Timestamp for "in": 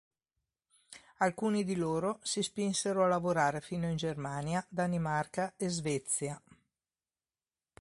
3.87-3.97